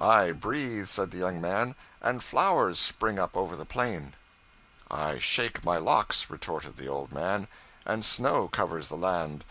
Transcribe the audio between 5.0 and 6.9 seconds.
shake my locks,' retorted the